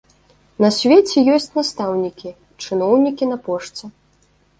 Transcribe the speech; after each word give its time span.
На 0.63 0.69
свеце 0.77 1.21
ёсць 1.33 1.51
настаўнікі, 1.57 2.31
чыноўнікі 2.65 3.29
на 3.33 3.37
пошце. 3.49 3.85